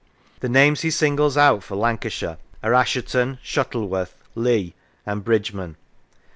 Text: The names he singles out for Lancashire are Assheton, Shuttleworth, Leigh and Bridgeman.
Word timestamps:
The 0.39 0.49
names 0.49 0.81
he 0.81 0.89
singles 0.89 1.37
out 1.37 1.61
for 1.61 1.75
Lancashire 1.75 2.39
are 2.63 2.73
Assheton, 2.73 3.37
Shuttleworth, 3.43 4.23
Leigh 4.33 4.73
and 5.05 5.23
Bridgeman. 5.23 5.75